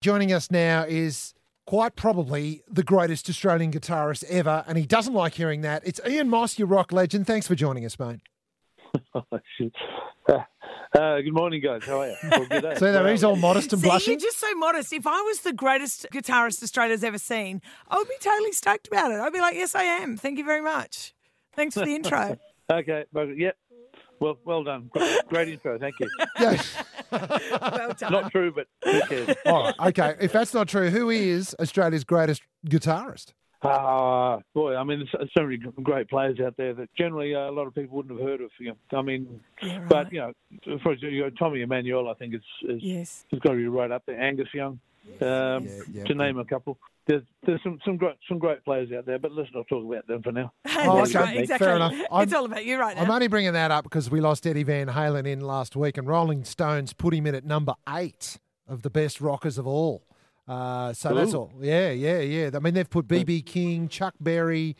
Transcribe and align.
Joining 0.00 0.32
us 0.32 0.50
now 0.50 0.84
is 0.84 1.34
quite 1.66 1.96
probably 1.96 2.62
the 2.68 2.84
greatest 2.84 3.28
Australian 3.28 3.72
guitarist 3.72 4.22
ever, 4.30 4.62
and 4.68 4.78
he 4.78 4.86
doesn't 4.86 5.12
like 5.14 5.34
hearing 5.34 5.62
that. 5.62 5.82
It's 5.84 6.00
Ian 6.06 6.28
Moss, 6.28 6.56
your 6.56 6.68
rock 6.68 6.92
legend. 6.92 7.26
Thanks 7.26 7.48
for 7.48 7.56
joining 7.56 7.84
us, 7.84 7.98
mate. 7.98 8.20
Oh. 9.14 9.22
Uh, 10.28 10.98
uh, 10.98 11.20
good 11.22 11.32
morning, 11.32 11.62
guys. 11.62 11.82
How 11.84 12.00
are 12.00 12.08
you? 12.08 12.14
Well, 12.30 12.44
good 12.50 12.60
day. 12.62 12.74
See 12.76 12.80
there, 12.84 13.08
he's 13.08 13.24
all 13.24 13.36
modest 13.36 13.72
and 13.72 13.80
See, 13.80 13.88
blushing. 13.88 14.10
you're 14.12 14.20
just 14.20 14.38
so 14.38 14.54
modest. 14.56 14.92
If 14.92 15.06
I 15.06 15.22
was 15.22 15.40
the 15.40 15.54
greatest 15.54 16.06
guitarist 16.12 16.62
Australia's 16.62 17.02
ever 17.02 17.16
seen, 17.16 17.62
I 17.88 17.96
would 17.96 18.08
be 18.08 18.14
totally 18.20 18.52
stoked 18.52 18.88
about 18.88 19.10
it. 19.10 19.20
I'd 19.20 19.32
be 19.32 19.40
like, 19.40 19.54
yes, 19.54 19.74
I 19.74 19.84
am. 19.84 20.18
Thank 20.18 20.36
you 20.36 20.44
very 20.44 20.60
much. 20.60 21.14
Thanks 21.54 21.74
for 21.74 21.84
the 21.86 21.94
intro. 21.94 22.36
Okay. 22.70 23.06
Well, 23.14 23.28
yeah. 23.28 23.52
Well, 24.20 24.38
well 24.44 24.64
done. 24.64 24.90
Great, 24.92 25.18
great 25.28 25.48
intro. 25.48 25.78
Thank 25.78 25.94
you. 26.00 26.08
Yeah. 26.40 26.62
well 27.10 27.92
done. 27.98 28.12
Not 28.12 28.30
true, 28.32 28.52
but 28.52 28.66
who 28.84 29.00
cares? 29.02 29.36
All 29.46 29.64
right, 29.64 29.74
okay. 29.88 30.14
If 30.20 30.32
that's 30.32 30.52
not 30.52 30.68
true, 30.68 30.90
who 30.90 31.08
is 31.10 31.56
Australia's 31.58 32.04
greatest 32.04 32.42
guitarist? 32.66 33.32
Ah, 33.62 34.38
boy. 34.54 34.76
I 34.76 34.84
mean, 34.84 35.08
there's 35.12 35.30
so 35.36 35.42
many 35.44 35.56
great 35.82 36.08
players 36.08 36.38
out 36.38 36.56
there 36.56 36.74
that 36.74 36.90
generally 36.96 37.34
uh, 37.34 37.50
a 37.50 37.52
lot 37.52 37.66
of 37.66 37.74
people 37.74 37.96
wouldn't 37.96 38.18
have 38.18 38.28
heard 38.28 38.40
of. 38.40 38.50
You 38.60 38.76
know, 38.92 38.98
I 38.98 39.02
mean, 39.02 39.40
Yeah, 39.62 39.78
right. 39.78 39.88
but 39.88 40.12
you 40.12 40.20
know, 40.20 40.32
for 40.82 40.92
example, 40.92 41.10
you 41.12 41.22
know, 41.22 41.30
Tommy 41.30 41.62
Emmanuel, 41.62 42.08
I 42.08 42.14
think 42.14 42.34
is, 42.34 42.42
is 42.68 42.82
yes. 42.82 43.24
he's 43.28 43.40
got 43.40 43.50
to 43.52 43.56
be 43.56 43.66
right 43.66 43.90
up 43.90 44.04
there. 44.06 44.20
Angus 44.20 44.48
Young, 44.54 44.78
um, 45.20 45.20
Yeah, 45.20 45.58
yeah. 45.92 46.04
to 46.04 46.14
name 46.14 46.38
a 46.38 46.44
couple. 46.44 46.78
There's 47.08 47.22
there's 47.44 47.60
some 47.64 47.78
some 47.84 47.96
great 47.96 48.16
some 48.28 48.38
great 48.38 48.62
players 48.64 48.90
out 48.92 49.06
there, 49.06 49.18
but 49.18 49.32
let's 49.32 49.48
not 49.54 49.66
talk 49.66 49.84
about 49.84 50.06
them 50.06 50.22
for 50.22 50.30
now. 50.30 50.52
Oh, 50.80 51.00
okay. 51.02 51.18
right, 51.18 51.36
exactly. 51.38 51.66
Fair 51.66 51.76
enough. 51.76 51.92
I'm- 52.12 52.22
it's 52.22 52.32
all 52.34 52.44
about 52.44 52.64
you 52.64 52.78
right 52.78 52.94
now. 52.94 53.02
I'm 53.02 53.10
only 53.10 53.26
bringing 53.28 53.54
that 53.54 53.70
up 53.72 53.82
because 53.84 54.10
we 54.10 54.20
lost 54.20 54.46
Eddie 54.46 54.62
Van 54.62 54.86
Halen 54.88 55.26
in 55.26 55.40
last 55.40 55.74
week, 55.74 55.96
and 55.98 56.06
Rolling 56.06 56.44
Stones 56.44 56.92
put 56.92 57.12
him 57.14 57.26
in 57.26 57.34
at 57.34 57.44
number 57.44 57.74
eight 57.88 58.38
of 58.68 58.82
the 58.82 58.90
best 58.90 59.20
rockers 59.20 59.58
of 59.58 59.66
all. 59.66 60.04
Uh, 60.46 60.92
so 60.92 61.14
that's 61.14 61.34
all. 61.34 61.50
Yeah, 61.60 61.90
yeah, 61.90 62.20
yeah. 62.20 62.50
I 62.54 62.58
mean, 62.60 62.74
they've 62.74 62.88
put 62.88 63.08
BB 63.08 63.44
King, 63.44 63.88
Chuck 63.88 64.14
Berry, 64.20 64.76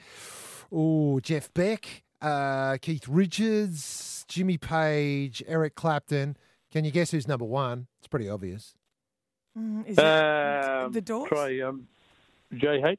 oh, 0.70 1.20
Jeff 1.20 1.52
Beck, 1.54 2.04
uh, 2.22 2.76
Keith 2.80 3.08
Richards, 3.08 4.24
Jimmy 4.28 4.56
Page, 4.58 5.42
Eric 5.46 5.74
Clapton. 5.74 6.36
Can 6.70 6.84
you 6.84 6.90
guess 6.90 7.10
who's 7.10 7.26
number 7.26 7.44
one? 7.44 7.86
It's 7.98 8.06
pretty 8.08 8.28
obvious. 8.28 8.74
Mm, 9.58 9.86
is 9.88 9.98
it 9.98 10.04
Um, 10.04 10.92
the 10.92 11.00
Doors? 11.00 11.28
Try 11.30 11.60
um, 11.60 11.88
JH. 12.54 12.98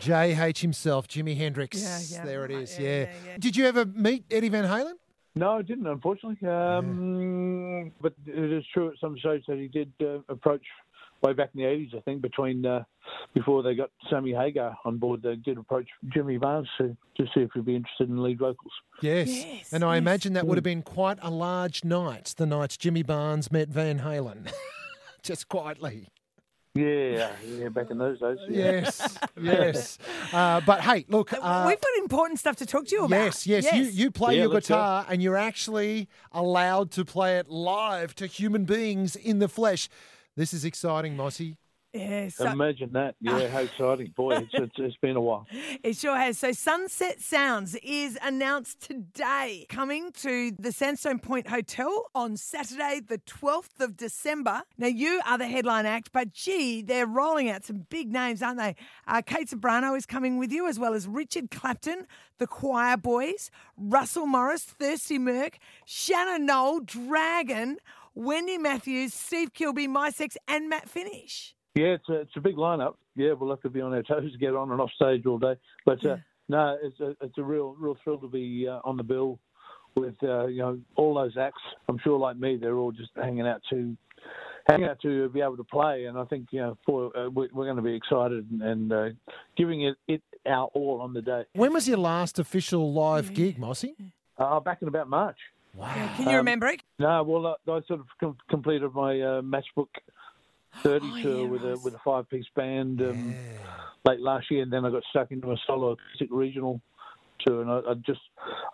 JH 0.00 0.58
himself, 0.58 1.08
Jimi 1.08 1.36
Hendrix. 1.36 1.80
Yeah, 1.80 2.18
yeah, 2.18 2.24
there 2.24 2.44
it 2.44 2.50
is. 2.50 2.78
yeah, 2.78 2.84
Yeah, 2.84 2.98
yeah, 2.98 3.06
yeah. 3.26 3.36
Did 3.38 3.56
you 3.56 3.66
ever 3.66 3.84
meet 3.84 4.24
Eddie 4.30 4.48
Van 4.48 4.64
Halen? 4.64 4.94
No, 5.34 5.52
I 5.58 5.62
didn't, 5.62 5.86
unfortunately. 5.86 6.48
Um, 6.48 7.92
But 8.00 8.14
it 8.26 8.52
is 8.52 8.64
true 8.72 8.88
at 8.88 8.94
some 9.00 9.16
stage 9.18 9.44
that 9.48 9.58
he 9.58 9.68
did 9.68 9.92
uh, 10.00 10.18
approach 10.28 10.62
way 11.22 11.32
back 11.32 11.50
in 11.54 11.60
the 11.60 11.66
80s, 11.66 11.96
I 11.96 12.00
think, 12.00 12.22
between 12.22 12.64
uh, 12.64 12.84
before 13.34 13.62
they 13.62 13.74
got 13.74 13.90
Sammy 14.08 14.32
Hagar 14.32 14.76
on 14.84 14.98
board. 14.98 15.22
They 15.22 15.36
did 15.36 15.58
approach 15.58 15.88
Jimmy 16.12 16.38
Barnes 16.38 16.68
to, 16.78 16.96
to 17.16 17.24
see 17.34 17.40
if 17.40 17.50
he'd 17.54 17.64
be 17.64 17.76
interested 17.76 18.08
in 18.08 18.22
lead 18.22 18.38
vocals. 18.38 18.72
Yes. 19.02 19.28
Yes, 19.28 19.72
and 19.72 19.84
I 19.84 19.94
yes. 19.94 20.02
imagine 20.02 20.32
that 20.34 20.46
would 20.46 20.56
have 20.56 20.64
been 20.64 20.82
quite 20.82 21.18
a 21.22 21.30
large 21.30 21.84
night, 21.84 22.34
the 22.36 22.46
night 22.46 22.76
Jimmy 22.78 23.02
Barnes 23.02 23.50
met 23.50 23.68
Van 23.68 24.00
Halen. 24.00 24.50
Just 25.22 25.48
quietly. 25.48 26.08
Yeah, 26.78 27.30
yeah, 27.46 27.68
back 27.68 27.90
in 27.90 27.98
those 27.98 28.18
days. 28.20 28.38
Yeah. 28.48 28.64
Yes, 28.70 29.18
yes. 29.40 29.98
Uh, 30.32 30.60
but 30.60 30.80
hey, 30.80 31.04
look. 31.08 31.32
Uh, 31.32 31.64
We've 31.66 31.80
got 31.80 31.90
important 31.98 32.38
stuff 32.38 32.56
to 32.56 32.66
talk 32.66 32.86
to 32.86 32.94
you 32.94 33.04
about. 33.04 33.16
yes, 33.24 33.46
yes, 33.46 33.72
You, 33.74 33.82
you 33.84 34.10
play 34.10 34.36
Yeah, 34.36 34.42
your 34.42 34.50
let's 34.54 34.68
go. 34.68 34.74
guitar 34.76 35.06
and 35.08 35.22
you're 35.22 35.36
actually 35.36 36.08
allowed 36.32 36.90
to 36.92 37.04
play 37.04 37.38
it 37.38 37.48
live 37.48 38.14
to 38.16 38.26
human 38.26 38.64
beings 38.64 39.16
in 39.16 39.38
the 39.38 39.48
flesh. 39.48 39.88
This 40.36 40.52
is 40.54 40.64
exciting, 40.64 41.16
Mossy. 41.16 41.56
Yeah, 41.98 42.28
so- 42.28 42.46
Imagine 42.50 42.92
that. 42.92 43.14
Yeah, 43.20 43.48
how 43.48 43.60
exciting. 43.60 44.12
Boy, 44.16 44.36
it's, 44.36 44.50
it's, 44.54 44.72
it's 44.78 44.96
been 44.96 45.16
a 45.16 45.20
while. 45.20 45.46
It 45.82 45.96
sure 45.96 46.16
has. 46.16 46.38
So 46.38 46.52
Sunset 46.52 47.20
Sounds 47.20 47.74
is 47.82 48.16
announced 48.22 48.80
today, 48.82 49.66
coming 49.68 50.12
to 50.22 50.52
the 50.58 50.72
Sandstone 50.72 51.18
Point 51.18 51.48
Hotel 51.48 52.06
on 52.14 52.36
Saturday, 52.36 53.00
the 53.06 53.18
12th 53.18 53.80
of 53.80 53.96
December. 53.96 54.62
Now, 54.78 54.86
you 54.86 55.20
are 55.26 55.36
the 55.38 55.48
headline 55.48 55.86
act, 55.86 56.10
but 56.12 56.32
gee, 56.32 56.82
they're 56.82 57.06
rolling 57.06 57.50
out 57.50 57.64
some 57.64 57.86
big 57.90 58.12
names, 58.12 58.42
aren't 58.42 58.58
they? 58.58 58.76
Uh, 59.06 59.22
Kate 59.24 59.48
Ceberano 59.48 59.96
is 59.96 60.06
coming 60.06 60.38
with 60.38 60.52
you, 60.52 60.68
as 60.68 60.78
well 60.78 60.94
as 60.94 61.06
Richard 61.06 61.50
Clapton, 61.50 62.06
the 62.38 62.46
Choirboys, 62.46 63.50
Russell 63.76 64.26
Morris, 64.26 64.62
Thirsty 64.62 65.18
Merc, 65.18 65.58
Shannon 65.84 66.46
Noll, 66.46 66.80
Dragon, 66.80 67.78
Wendy 68.14 68.58
Matthews, 68.58 69.14
Steve 69.14 69.52
Kilbey, 69.52 69.88
Mi-Sex, 69.88 70.36
and 70.48 70.68
Matt 70.68 70.88
Finish. 70.88 71.54
Yeah, 71.78 71.94
it's 71.94 72.08
a, 72.08 72.20
it's 72.20 72.36
a 72.36 72.40
big 72.40 72.56
lineup. 72.56 72.94
Yeah, 73.16 73.32
we'll 73.32 73.50
have 73.50 73.62
to 73.62 73.70
be 73.70 73.80
on 73.80 73.92
our 73.94 74.02
toes 74.10 74.32
to 74.32 74.38
get 74.38 74.54
on 74.54 74.70
and 74.72 74.80
off 74.80 74.90
stage 74.96 75.26
all 75.26 75.38
day. 75.38 75.54
But 75.86 76.04
uh, 76.04 76.16
no, 76.48 76.76
it's 76.82 76.98
a 77.00 77.16
it's 77.24 77.38
a 77.38 77.42
real 77.42 77.76
real 77.78 77.96
thrill 78.02 78.18
to 78.18 78.28
be 78.28 78.66
uh, 78.68 78.80
on 78.84 78.96
the 78.96 79.02
bill 79.02 79.38
with 79.96 80.14
uh, 80.22 80.46
you 80.46 80.58
know 80.58 80.78
all 80.96 81.14
those 81.14 81.36
acts. 81.36 81.62
I'm 81.88 81.98
sure, 81.98 82.18
like 82.18 82.36
me, 82.36 82.56
they're 82.56 82.76
all 82.76 82.92
just 82.92 83.10
hanging 83.16 83.46
out 83.46 83.60
to 83.70 83.96
hanging 84.68 84.86
out 84.88 85.00
to 85.02 85.28
be 85.30 85.40
able 85.40 85.56
to 85.56 85.64
play. 85.64 86.04
And 86.06 86.18
I 86.18 86.24
think 86.24 86.48
you 86.50 86.60
know 86.60 86.78
for 86.86 87.16
uh, 87.16 87.28
we're, 87.30 87.48
we're 87.52 87.64
going 87.64 87.76
to 87.76 87.82
be 87.82 87.94
excited 87.94 88.46
and, 88.50 88.62
and 88.62 88.92
uh, 88.92 89.08
giving 89.56 89.82
it 89.82 89.96
it 90.06 90.22
our 90.46 90.66
all 90.74 91.00
on 91.00 91.12
the 91.12 91.22
day. 91.22 91.44
When 91.54 91.72
was 91.72 91.86
your 91.88 91.98
last 91.98 92.38
official 92.38 92.92
live 92.92 93.34
gig, 93.34 93.58
Mossy? 93.58 93.94
Uh, 94.38 94.60
back 94.60 94.82
in 94.82 94.88
about 94.88 95.08
March. 95.08 95.38
Wow. 95.74 95.92
Can 96.16 96.24
you 96.24 96.30
Um, 96.30 96.36
remember 96.36 96.66
it? 96.68 96.82
No, 96.98 97.22
well, 97.24 97.46
I, 97.46 97.70
I 97.70 97.80
sort 97.86 98.00
of 98.00 98.06
com- 98.18 98.36
completed 98.48 98.92
my 98.94 99.20
uh, 99.20 99.42
matchbook 99.42 99.88
30 100.82 101.06
Oh, 101.10 101.22
tour 101.22 101.38
yeah, 101.44 101.50
with 101.50 101.62
a 101.64 101.78
with 101.84 101.94
a 101.94 101.98
five 102.04 102.28
piece 102.28 102.46
band 102.54 103.00
um, 103.02 103.34
late 104.04 104.20
last 104.20 104.50
year, 104.50 104.62
and 104.62 104.72
then 104.72 104.84
I 104.84 104.90
got 104.90 105.02
stuck 105.10 105.30
into 105.30 105.50
a 105.52 105.56
solo 105.66 105.92
acoustic 105.92 106.28
regional 106.30 106.80
tour, 107.46 107.62
and 107.62 107.70
I, 107.70 107.78
I 107.90 107.94
just 107.94 108.20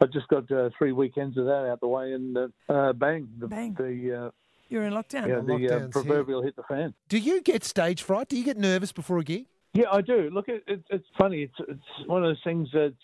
I 0.02 0.06
just 0.06 0.28
got 0.28 0.50
uh, 0.50 0.70
three 0.78 0.92
weekends 0.92 1.36
of 1.38 1.46
that 1.46 1.68
out 1.70 1.80
the 1.80 1.88
way, 1.88 2.12
and 2.12 2.36
uh, 2.36 2.48
uh, 2.68 2.92
bang, 2.92 3.28
the 3.38 3.46
Bang. 3.48 3.74
the 3.74 4.26
uh, 4.26 4.30
You're 4.68 4.84
in 4.84 4.92
lockdown. 4.92 5.28
yeah, 5.28 5.36
The 5.36 5.42
the 5.42 5.52
uh, 5.54 5.58
lockdown's 5.58 5.70
here. 5.70 5.88
proverbial 5.88 6.42
hit 6.42 6.56
the 6.56 6.62
fan. 6.64 6.94
Do 7.08 7.18
you 7.18 7.40
get 7.42 7.64
stage 7.64 8.02
fright? 8.02 8.28
Do 8.28 8.36
you 8.36 8.44
get 8.44 8.56
nervous 8.58 8.92
before 8.92 9.18
a 9.18 9.24
gig? 9.24 9.46
Yeah, 9.72 9.86
I 9.90 10.02
do. 10.02 10.30
Look, 10.32 10.48
it, 10.48 10.62
it, 10.68 10.82
it's 10.90 11.06
funny. 11.18 11.42
It's 11.42 11.54
it's 11.68 12.08
one 12.08 12.22
of 12.24 12.28
those 12.28 12.40
things 12.44 12.68
that 12.72 12.94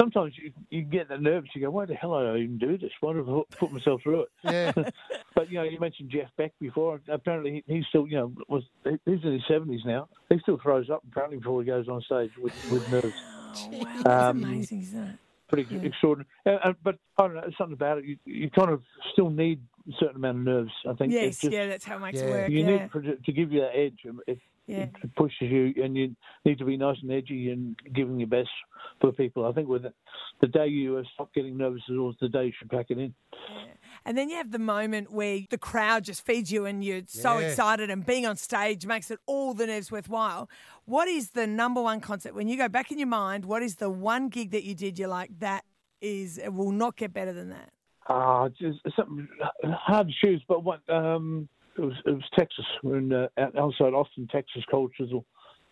sometimes 0.00 0.34
you 0.36 0.52
you 0.70 0.82
get 0.82 1.08
the 1.08 1.18
nerves. 1.18 1.48
You 1.54 1.60
go, 1.62 1.70
why 1.70 1.84
the 1.86 1.94
hell 1.94 2.18
did 2.20 2.28
I 2.30 2.38
even 2.38 2.58
do 2.58 2.76
this? 2.78 2.90
Why 3.00 3.12
did 3.12 3.28
I 3.28 3.40
put 3.58 3.70
myself 3.72 4.02
through 4.02 4.22
it? 4.22 4.28
Yeah. 4.44 4.72
But 5.46 5.52
you 5.52 5.58
know, 5.58 5.64
you 5.64 5.78
mentioned 5.78 6.10
Jeff 6.10 6.28
Beck 6.36 6.52
before. 6.60 7.00
Apparently, 7.08 7.64
he, 7.66 7.74
he's 7.74 7.84
still, 7.88 8.06
you 8.08 8.16
know, 8.16 8.32
was 8.48 8.64
he's 8.84 9.22
in 9.22 9.32
his 9.32 9.42
seventies 9.46 9.82
now. 9.84 10.08
He 10.28 10.38
still 10.40 10.58
throws 10.60 10.90
up 10.90 11.02
apparently 11.10 11.38
before 11.38 11.60
he 11.62 11.66
goes 11.66 11.88
on 11.88 12.00
stage 12.02 12.30
with, 12.38 12.52
with 12.70 12.90
nerves. 12.90 13.14
Oh, 13.58 13.68
wow, 13.70 13.84
that's 14.02 14.06
Um, 14.06 14.44
amazing, 14.44 14.82
isn't 14.82 15.02
it? 15.02 15.16
Pretty 15.48 15.86
extraordinary. 15.86 16.28
Uh, 16.44 16.50
uh, 16.62 16.72
but 16.84 16.98
I 17.16 17.22
don't 17.22 17.36
know, 17.36 17.40
there's 17.40 17.56
something 17.56 17.72
about 17.72 17.96
it. 17.96 18.04
You, 18.04 18.18
you 18.26 18.50
kind 18.50 18.68
of 18.70 18.82
still 19.12 19.30
need 19.30 19.62
a 19.88 19.92
certain 19.98 20.16
amount 20.16 20.38
of 20.40 20.44
nerves. 20.44 20.72
I 20.86 20.92
think. 20.92 21.10
Yes, 21.14 21.40
just- 21.40 21.54
yeah, 21.54 21.66
that's 21.66 21.82
how 21.86 21.96
it 21.96 22.00
makes 22.00 22.18
Yeah. 22.18 22.24
it 22.26 22.30
work. 22.30 22.50
You 22.50 22.58
yeah. 22.58 22.66
need 22.66 22.90
for, 22.90 23.00
to 23.00 23.32
give 23.32 23.50
you 23.50 23.60
that 23.60 23.74
edge. 23.74 23.98
It, 24.26 24.38
Yeah. 24.66 24.88
it 25.02 25.14
pushes 25.14 25.36
you, 25.42 25.72
and 25.82 25.96
you 25.96 26.16
need 26.44 26.58
to 26.58 26.64
be 26.64 26.76
nice 26.76 26.96
and 27.00 27.12
edgy 27.12 27.50
and 27.50 27.78
giving 27.94 28.18
your 28.18 28.28
best 28.28 28.48
for 29.00 29.12
people. 29.12 29.44
I 29.46 29.52
think 29.52 29.68
with 29.68 29.84
it, 29.84 29.94
the 30.40 30.48
day 30.48 30.66
you 30.66 30.96
uh, 30.96 31.02
stop 31.14 31.32
getting 31.34 31.56
nervous 31.56 31.82
is 31.88 31.96
always 31.96 32.16
the 32.20 32.28
day 32.28 32.46
you 32.46 32.52
should 32.58 32.70
pack 32.70 32.86
it 32.90 32.98
in. 32.98 33.14
Yeah. 33.32 33.64
And 34.04 34.18
then 34.18 34.28
you 34.28 34.36
have 34.36 34.50
the 34.50 34.58
moment 34.58 35.12
where 35.12 35.40
the 35.50 35.58
crowd 35.58 36.04
just 36.04 36.24
feeds 36.26 36.50
you 36.50 36.64
and 36.66 36.82
you're 36.82 37.02
so 37.06 37.38
Yeah. 37.38 37.48
excited 37.48 37.90
and 37.90 38.04
being 38.04 38.26
on 38.26 38.36
stage 38.36 38.86
makes 38.86 39.10
it 39.10 39.18
all 39.26 39.54
the 39.54 39.66
nerves 39.66 39.90
worthwhile. 39.92 40.48
What 40.84 41.08
is 41.08 41.30
the 41.30 41.46
number 41.46 41.80
one 41.82 42.00
concert 42.00 42.34
when 42.34 42.48
you 42.48 42.56
go 42.56 42.68
back 42.68 42.90
in 42.90 42.98
your 42.98 43.08
mind? 43.08 43.44
What 43.44 43.62
is 43.62 43.76
the 43.76 43.90
one 43.90 44.28
gig 44.28 44.50
that 44.50 44.64
you 44.64 44.74
did 44.74 44.98
you're 44.98 45.08
like 45.08 45.30
that 45.38 45.64
is 46.00 46.38
it 46.38 46.52
will 46.52 46.72
not 46.72 46.96
get 46.96 47.12
better 47.12 47.32
than 47.32 47.50
that? 47.50 47.70
Ah, 48.08 48.48
just 48.48 48.78
something 48.94 49.26
hard 49.64 50.08
to 50.08 50.14
choose, 50.24 50.42
but 50.46 50.62
what 50.62 50.80
um, 50.88 51.48
it 51.78 51.80
was 51.80 51.94
it 52.06 52.10
was 52.10 52.24
Texas. 52.38 52.64
We're 52.82 52.98
in 52.98 53.12
uh, 53.12 53.28
outside 53.58 53.92
Austin, 53.94 54.28
Texas, 54.30 54.62
Cold 54.70 54.92
Chisel, 54.96 55.24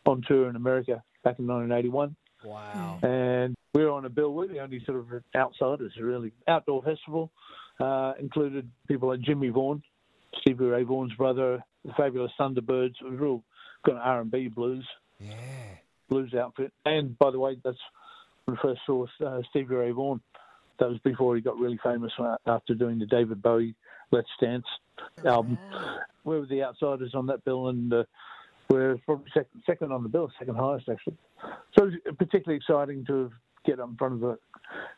on 0.06 0.22
tour 0.28 0.48
in 0.48 0.56
America 0.56 1.02
back 1.22 1.38
in 1.38 1.46
1981, 1.46 2.14
Wow. 2.44 2.98
and 3.02 3.54
we 3.74 3.82
were 3.84 3.90
on 3.90 4.04
a 4.04 4.10
bill. 4.10 4.32
We're 4.34 4.48
the 4.48 4.60
only 4.60 4.82
sort 4.84 4.98
of 4.98 5.06
outsiders, 5.34 5.92
really. 6.00 6.32
Outdoor 6.46 6.82
festival 6.82 7.30
uh, 7.80 8.12
included 8.20 8.70
people 8.88 9.08
like 9.08 9.20
Jimmy 9.20 9.48
Vaughan, 9.48 9.82
Stevie 10.40 10.64
Ray 10.66 10.82
Vaughan's 10.82 11.14
brother, 11.14 11.64
the 11.84 11.92
fabulous 11.96 12.32
Thunderbirds. 12.38 12.94
It 13.00 13.10
was 13.10 13.18
real 13.18 13.42
kind 13.86 13.98
of 13.98 14.04
R&B 14.06 14.48
blues 14.48 14.86
Yeah. 15.18 15.32
blues 16.08 16.34
outfit. 16.34 16.72
And 16.84 17.18
by 17.18 17.30
the 17.30 17.38
way, 17.38 17.56
that's 17.64 17.78
when 18.44 18.56
I 18.58 18.62
first 18.62 18.80
saw 18.86 19.06
uh, 19.24 19.40
Stevie 19.50 19.74
Ray 19.74 19.90
Vaughan. 19.92 20.20
That 20.78 20.88
was 20.88 20.98
before 21.04 21.36
he 21.36 21.42
got 21.42 21.58
really 21.58 21.78
famous 21.82 22.12
uh, 22.18 22.36
after 22.46 22.74
doing 22.74 22.98
the 22.98 23.06
David 23.06 23.42
Bowie 23.42 23.74
Let's 24.10 24.28
Dance 24.40 24.66
album. 25.24 25.58
We 26.24 26.38
were 26.38 26.46
the 26.46 26.62
outsiders 26.62 27.14
on 27.14 27.26
that 27.26 27.44
bill, 27.44 27.68
and 27.68 27.92
uh, 27.92 28.04
we're 28.68 28.96
probably 29.04 29.26
second, 29.32 29.62
second 29.66 29.92
on 29.92 30.02
the 30.02 30.08
bill, 30.08 30.30
second 30.38 30.56
highest 30.56 30.88
actually. 30.88 31.16
So 31.76 31.84
it 31.84 32.00
was 32.06 32.16
particularly 32.18 32.56
exciting 32.56 33.04
to 33.06 33.30
get 33.64 33.80
up 33.80 33.88
in 33.88 33.96
front 33.96 34.14
of 34.14 34.22
a 34.22 34.38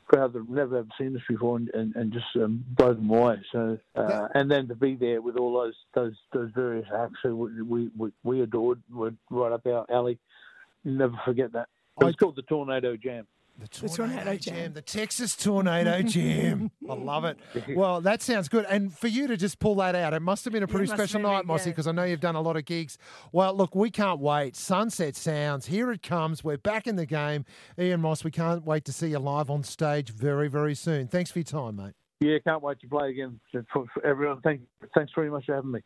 crowd 0.06 0.32
that 0.32 0.40
have 0.40 0.48
never 0.48 0.78
ever 0.78 0.88
seen 0.98 1.16
us 1.16 1.22
before 1.28 1.56
and, 1.56 1.68
and, 1.74 1.96
and 1.96 2.12
just 2.12 2.26
um, 2.36 2.64
blow 2.76 2.94
them 2.94 3.10
away. 3.10 3.36
So 3.52 3.78
uh, 3.94 4.28
and 4.34 4.50
then 4.50 4.68
to 4.68 4.74
be 4.74 4.94
there 4.94 5.20
with 5.20 5.36
all 5.36 5.52
those 5.54 5.74
those 5.94 6.14
those 6.32 6.50
various 6.54 6.86
acts 6.94 7.18
who 7.22 7.36
we 7.36 7.90
we, 7.96 8.12
we 8.22 8.40
adored 8.42 8.82
were 8.92 9.14
right 9.30 9.52
up 9.52 9.66
our 9.66 9.86
alley. 9.90 10.18
Never 10.84 11.18
forget 11.24 11.52
that. 11.52 11.68
It 12.00 12.04
was 12.04 12.16
called 12.16 12.36
the 12.36 12.42
Tornado 12.42 12.96
Jam. 12.96 13.26
The 13.58 13.68
Tornado 13.68 13.96
tornado, 13.96 14.36
Jam. 14.36 14.54
jam. 14.54 14.72
the 14.74 14.82
Texas 14.82 15.34
Tornado 15.34 16.02
Jam. 16.06 16.70
I 16.88 16.94
love 16.94 17.24
it. 17.24 17.38
Well, 17.74 18.02
that 18.02 18.20
sounds 18.20 18.48
good. 18.48 18.66
And 18.68 18.92
for 18.92 19.08
you 19.08 19.26
to 19.28 19.36
just 19.36 19.58
pull 19.58 19.76
that 19.76 19.94
out, 19.94 20.12
it 20.12 20.20
must 20.20 20.44
have 20.44 20.52
been 20.52 20.62
a 20.62 20.66
pretty 20.66 20.84
must 20.86 20.92
have 21.00 21.08
special 21.08 21.22
been, 21.22 21.32
night, 21.32 21.46
Mossy, 21.46 21.66
yeah. 21.66 21.72
because 21.72 21.86
I 21.86 21.92
know 21.92 22.04
you've 22.04 22.20
done 22.20 22.34
a 22.34 22.40
lot 22.40 22.56
of 22.56 22.66
gigs. 22.66 22.98
Well, 23.32 23.54
look, 23.54 23.74
we 23.74 23.90
can't 23.90 24.20
wait. 24.20 24.56
Sunset 24.56 25.16
Sounds, 25.16 25.66
here 25.66 25.90
it 25.90 26.02
comes. 26.02 26.44
We're 26.44 26.58
back 26.58 26.86
in 26.86 26.96
the 26.96 27.06
game. 27.06 27.44
Ian 27.78 28.02
Moss, 28.02 28.24
we 28.24 28.30
can't 28.30 28.64
wait 28.66 28.84
to 28.84 28.92
see 28.92 29.08
you 29.08 29.18
live 29.18 29.50
on 29.50 29.62
stage 29.62 30.10
very, 30.10 30.48
very 30.48 30.74
soon. 30.74 31.08
Thanks 31.08 31.30
for 31.30 31.38
your 31.38 31.44
time, 31.44 31.76
mate. 31.76 31.94
Yeah, 32.20 32.38
can't 32.46 32.62
wait 32.62 32.80
to 32.80 32.88
play 32.88 33.10
again 33.10 33.40
for, 33.52 33.64
for 33.72 34.04
everyone. 34.04 34.40
Thank, 34.42 34.62
thanks 34.94 35.12
very 35.14 35.30
much 35.30 35.46
for 35.46 35.54
having 35.54 35.72
me. 35.72 35.80